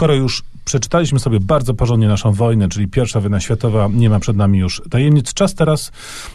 skoro 0.00 0.14
już 0.14 0.42
przeczytaliśmy 0.64 1.18
sobie 1.18 1.40
bardzo 1.40 1.74
porządnie 1.74 2.08
naszą 2.08 2.32
wojnę, 2.32 2.68
czyli 2.68 2.88
pierwsza 2.88 3.20
wojna 3.20 3.40
światowa, 3.40 3.88
nie 3.92 4.10
ma 4.10 4.20
przed 4.20 4.36
nami 4.36 4.58
już 4.58 4.82
tajemnic, 4.90 5.34
czas 5.34 5.54
teraz, 5.54 5.92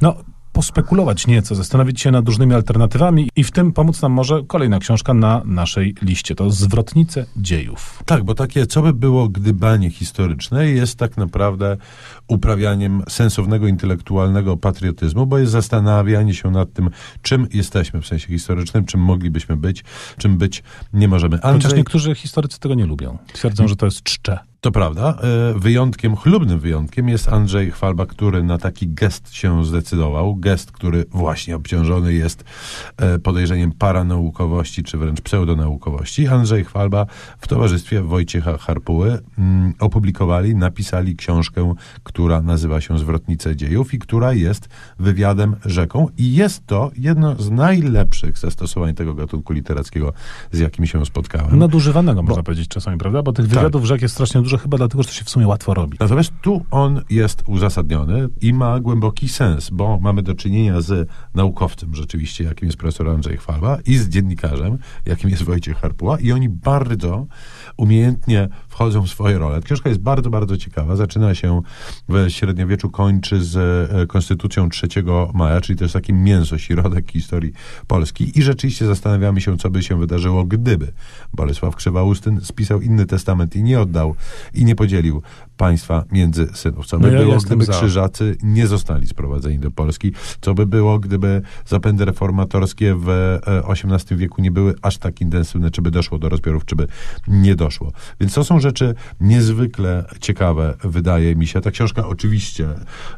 no, 0.00 0.16
pospekulować 0.58 1.26
nieco, 1.26 1.54
zastanowić 1.54 2.00
się 2.00 2.10
nad 2.10 2.26
różnymi 2.26 2.54
alternatywami 2.54 3.30
i 3.36 3.44
w 3.44 3.50
tym 3.50 3.72
pomóc 3.72 4.02
nam 4.02 4.12
może 4.12 4.42
kolejna 4.46 4.78
książka 4.78 5.14
na 5.14 5.42
naszej 5.44 5.94
liście. 6.02 6.34
To 6.34 6.50
Zwrotnice 6.50 7.26
dziejów. 7.36 8.02
Tak, 8.06 8.24
bo 8.24 8.34
takie 8.34 8.66
co 8.66 8.82
by 8.82 8.92
było 8.92 9.28
gdybanie 9.28 9.90
historyczne 9.90 10.66
jest 10.66 10.98
tak 10.98 11.16
naprawdę 11.16 11.76
uprawianiem 12.28 13.02
sensownego, 13.08 13.66
intelektualnego 13.66 14.56
patriotyzmu, 14.56 15.26
bo 15.26 15.38
jest 15.38 15.52
zastanawianie 15.52 16.34
się 16.34 16.50
nad 16.50 16.72
tym, 16.72 16.90
czym 17.22 17.46
jesteśmy 17.52 18.02
w 18.02 18.06
sensie 18.06 18.28
historycznym, 18.28 18.84
czym 18.84 19.00
moglibyśmy 19.00 19.56
być, 19.56 19.84
czym 20.18 20.38
być 20.38 20.62
nie 20.92 21.08
możemy. 21.08 21.34
Andrzej... 21.42 21.62
Chociaż 21.62 21.76
niektórzy 21.76 22.14
historycy 22.14 22.60
tego 22.60 22.74
nie 22.74 22.86
lubią. 22.86 23.18
Twierdzą, 23.32 23.68
że 23.68 23.76
to 23.76 23.86
jest 23.86 24.02
czcze. 24.02 24.38
To 24.60 24.70
prawda. 24.70 25.18
E, 25.54 25.58
wyjątkiem, 25.58 26.16
chlubnym 26.16 26.58
wyjątkiem 26.58 27.08
jest 27.08 27.28
Andrzej 27.28 27.70
Chwalba, 27.70 28.06
który 28.06 28.42
na 28.42 28.58
taki 28.58 28.88
gest 28.88 29.34
się 29.34 29.64
zdecydował. 29.64 30.36
Gest, 30.36 30.72
który 30.72 31.04
właśnie 31.10 31.56
obciążony 31.56 32.14
jest 32.14 32.44
e, 32.96 33.18
podejrzeniem 33.18 33.72
paranaukowości, 33.72 34.82
czy 34.82 34.98
wręcz 34.98 35.20
pseudonaukowości. 35.20 36.28
Andrzej 36.28 36.64
Chwalba 36.64 37.06
w 37.38 37.48
towarzystwie 37.48 38.02
Wojciecha 38.02 38.58
Harpuły 38.58 39.18
mm, 39.38 39.74
opublikowali, 39.78 40.54
napisali 40.54 41.16
książkę, 41.16 41.74
która 42.02 42.42
nazywa 42.42 42.80
się 42.80 42.98
Zwrotnice 42.98 43.56
dziejów 43.56 43.94
i 43.94 43.98
która 43.98 44.32
jest 44.32 44.68
wywiadem 44.98 45.56
rzeką 45.64 46.08
i 46.18 46.34
jest 46.34 46.66
to 46.66 46.90
jedno 46.96 47.34
z 47.34 47.50
najlepszych 47.50 48.38
zastosowań 48.38 48.94
tego 48.94 49.14
gatunku 49.14 49.52
literackiego, 49.52 50.12
z 50.52 50.58
jakim 50.58 50.86
się 50.86 51.06
spotkałem. 51.06 51.58
Nadużywanego, 51.58 52.22
można 52.22 52.42
powiedzieć 52.42 52.68
czasami, 52.68 52.98
prawda? 52.98 53.22
Bo 53.22 53.32
tych 53.32 53.46
wywiadów 53.46 53.82
tak. 53.82 53.88
rzek 53.88 54.02
jest 54.02 54.14
strasznie 54.14 54.42
dużo, 54.47 54.47
chyba 54.56 54.76
dlatego, 54.76 55.02
że 55.02 55.08
to 55.08 55.14
się 55.14 55.24
w 55.24 55.30
sumie 55.30 55.46
łatwo 55.46 55.74
robi. 55.74 55.96
Natomiast 56.00 56.32
tu 56.42 56.64
on 56.70 57.02
jest 57.10 57.42
uzasadniony 57.46 58.28
i 58.40 58.52
ma 58.52 58.80
głęboki 58.80 59.28
sens, 59.28 59.70
bo 59.70 59.98
mamy 60.00 60.22
do 60.22 60.34
czynienia 60.34 60.80
z 60.80 61.08
naukowcem 61.34 61.94
rzeczywiście, 61.94 62.44
jakim 62.44 62.66
jest 62.66 62.78
profesor 62.78 63.08
Andrzej 63.08 63.36
Chwalba 63.36 63.78
i 63.86 63.96
z 63.96 64.08
dziennikarzem, 64.08 64.78
jakim 65.06 65.30
jest 65.30 65.42
Wojciech 65.42 65.76
Harpuła 65.76 66.18
i 66.20 66.32
oni 66.32 66.48
bardzo 66.48 67.26
umiejętnie 67.76 68.48
wchodzą 68.68 69.02
w 69.02 69.08
swoje 69.08 69.38
role. 69.38 69.60
Książka 69.62 69.88
jest 69.88 70.00
bardzo, 70.00 70.30
bardzo 70.30 70.56
ciekawa. 70.56 70.96
Zaczyna 70.96 71.34
się 71.34 71.62
w 72.08 72.30
średniowieczu, 72.30 72.90
kończy 72.90 73.44
z 73.44 73.56
e, 73.56 74.06
Konstytucją 74.06 74.68
3 74.68 74.88
maja, 75.34 75.60
czyli 75.60 75.78
to 75.78 75.84
jest 75.84 75.94
taki 75.94 76.12
mięso, 76.12 76.58
środek 76.58 77.10
historii 77.10 77.52
Polski 77.86 78.38
i 78.38 78.42
rzeczywiście 78.42 78.86
zastanawiamy 78.86 79.40
się, 79.40 79.56
co 79.56 79.70
by 79.70 79.82
się 79.82 79.98
wydarzyło, 79.98 80.44
gdyby 80.44 80.92
Bolesław 81.32 81.76
Krzywaustyn 81.76 82.40
spisał 82.40 82.80
inny 82.80 83.06
testament 83.06 83.56
i 83.56 83.62
nie 83.62 83.80
oddał 83.80 84.14
i 84.54 84.64
nie 84.64 84.74
podzielił 84.74 85.22
państwa 85.56 86.04
między 86.12 86.48
synów. 86.54 86.86
Co 86.86 86.98
by 86.98 87.06
no 87.06 87.12
ja 87.12 87.22
było, 87.22 87.36
gdyby 87.36 87.64
za. 87.64 87.72
krzyżacy 87.72 88.36
nie 88.42 88.66
zostali 88.66 89.06
sprowadzeni 89.06 89.58
do 89.58 89.70
Polski? 89.70 90.12
Co 90.40 90.54
by 90.54 90.66
było, 90.66 90.98
gdyby 90.98 91.42
zapędy 91.66 92.04
reformatorskie 92.04 92.94
w 92.94 93.38
XVIII 93.68 94.00
e, 94.12 94.16
wieku 94.16 94.42
nie 94.42 94.50
były 94.50 94.74
aż 94.82 94.98
tak 94.98 95.20
intensywne? 95.20 95.70
Czy 95.70 95.82
by 95.82 95.90
doszło 95.90 96.18
do 96.18 96.28
rozbiorów, 96.28 96.64
czy 96.64 96.76
by 96.76 96.86
nie 97.28 97.54
doszło? 97.54 97.92
Więc 98.20 98.34
to 98.34 98.44
są 98.44 98.60
rzeczy 98.60 98.94
niezwykle 99.20 100.04
ciekawe, 100.20 100.74
wydaje 100.84 101.36
mi 101.36 101.46
się. 101.46 101.60
Ta 101.60 101.70
książka 101.70 102.06
oczywiście 102.06 102.68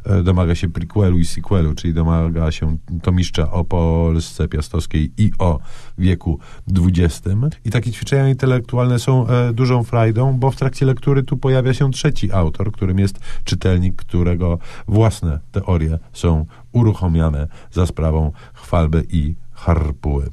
e, 0.05 0.23
domaga 0.23 0.55
się 0.55 0.69
prequelu 0.69 1.19
i 1.19 1.25
sequelu, 1.25 1.73
czyli 1.73 1.93
domaga 1.93 2.51
się 2.51 2.77
tomiszcza 3.01 3.51
o 3.51 3.63
Polsce 3.63 4.47
Piastowskiej 4.47 5.11
i 5.17 5.31
o 5.39 5.59
wieku 5.97 6.39
XX. 6.87 7.21
I 7.65 7.69
takie 7.69 7.91
ćwiczenia 7.91 8.29
intelektualne 8.29 8.99
są 8.99 9.27
e, 9.27 9.53
dużą 9.53 9.83
frajdą, 9.83 10.33
bo 10.39 10.51
w 10.51 10.55
trakcie 10.55 10.85
lektury 10.85 11.10
tu 11.23 11.37
pojawia 11.37 11.73
się 11.73 11.91
trzeci 11.91 12.31
autor, 12.31 12.71
którym 12.71 12.99
jest 12.99 13.19
czytelnik, 13.43 13.95
którego 13.95 14.59
własne 14.87 15.39
teorie 15.51 15.99
są 16.13 16.45
uruchomiane 16.71 17.47
za 17.71 17.85
sprawą 17.85 18.31
chwalby 18.53 19.05
i 19.09 19.35
harpuły. 19.53 20.29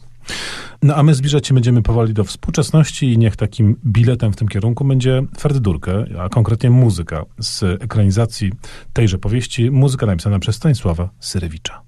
No 0.82 0.94
a 0.94 1.02
my 1.02 1.14
zbliżać 1.14 1.46
się 1.46 1.54
będziemy 1.54 1.82
powoli 1.82 2.14
do 2.14 2.24
współczesności 2.24 3.12
i 3.12 3.18
niech 3.18 3.36
takim 3.36 3.76
biletem 3.86 4.32
w 4.32 4.36
tym 4.36 4.48
kierunku 4.48 4.84
będzie 4.84 5.22
Ferdydurkę, 5.38 6.04
a 6.20 6.28
konkretnie 6.28 6.70
muzyka 6.70 7.24
z 7.38 7.82
ekranizacji 7.82 8.52
tejże 8.92 9.18
powieści, 9.18 9.70
muzyka 9.70 10.06
napisana 10.06 10.38
przez 10.38 10.56
Stanisława 10.56 11.10
Syrewicza. 11.20 11.87